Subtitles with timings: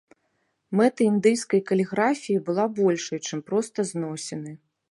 [0.79, 4.51] Мэта індыйскай каліграфіі была большай, чым проста зносіны.